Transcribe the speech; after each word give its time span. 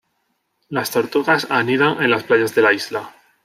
Las 0.67 0.89
tortugas 0.89 1.45
anidan 1.51 2.01
en 2.01 2.09
las 2.09 2.23
playas 2.23 2.55
de 2.55 2.63
la 2.63 2.73
isla. 2.73 3.13